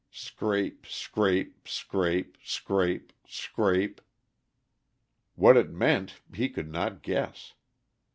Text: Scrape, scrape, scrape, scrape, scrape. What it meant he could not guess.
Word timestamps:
Scrape, 0.09 0.87
scrape, 0.87 1.67
scrape, 1.67 2.35
scrape, 2.43 3.13
scrape. 3.27 4.01
What 5.35 5.55
it 5.57 5.69
meant 5.71 6.21
he 6.33 6.49
could 6.49 6.71
not 6.71 7.03
guess. 7.03 7.53